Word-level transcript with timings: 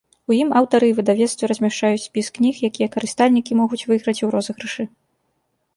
У 0.29 0.35
ім 0.35 0.49
аўтары 0.61 0.85
і 0.91 0.95
выдавецтвы 0.99 1.49
размяшчаюць 1.51 2.01
спіс 2.07 2.27
кніг, 2.39 2.55
якія 2.71 2.87
карыстальнікі 2.97 3.61
могуць 3.61 3.83
выйграць 3.91 4.21
у 4.31 4.33
розыгрышы. 4.39 4.83